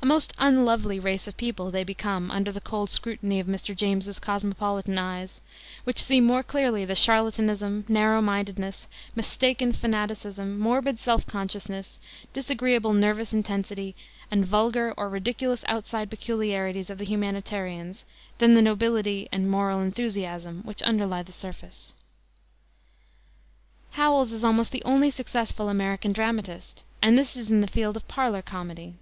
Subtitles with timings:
[0.00, 3.76] A most unlovely race of people they become under the cold scrutiny of Mr.
[3.76, 5.42] James's cosmopolitan eyes,
[5.84, 11.98] which see more clearly the charlatanism, narrow mindedness, mistaken fanaticism, morbid self consciousness,
[12.32, 13.94] disagreeable nervous intensity,
[14.30, 18.06] and vulgar or ridiculous outside peculiarities of the humanitarians,
[18.38, 21.94] than the nobility and moral enthusiasm which underlie the surface.
[23.90, 28.40] Howells is almost the only successful American dramatist, and this in the field of parlor
[28.40, 28.94] comedy.